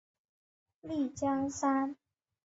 [0.81, 1.95] 丽江杉